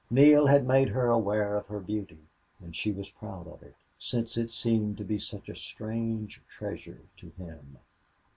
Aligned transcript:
Neale 0.09 0.47
had 0.47 0.65
made 0.65 0.89
her 0.89 1.05
aware 1.11 1.55
of 1.55 1.67
her 1.67 1.79
beauty, 1.79 2.23
and 2.59 2.75
she 2.75 2.91
was 2.91 3.11
proud 3.11 3.47
of 3.47 3.61
it, 3.61 3.75
since 3.99 4.35
it 4.35 4.49
seemed 4.49 4.97
to 4.97 5.03
be 5.03 5.19
such 5.19 5.47
a 5.47 5.53
strange 5.55 6.41
treasure 6.49 7.03
to 7.17 7.29
him. 7.37 7.77